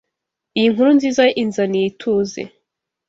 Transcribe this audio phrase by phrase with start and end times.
[0.57, 2.41] Iyi nkuru nziza inzaniye ituze